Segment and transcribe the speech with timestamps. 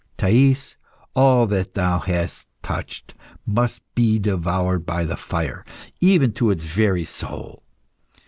[0.17, 0.77] Thais,
[1.13, 3.13] all that thou hast touched
[3.45, 5.63] must be devoured by the fire,
[5.99, 7.61] even to its very soul.